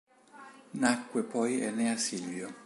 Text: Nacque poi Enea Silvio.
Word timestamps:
Nacque 0.71 1.21
poi 1.21 1.61
Enea 1.61 1.95
Silvio. 1.95 2.47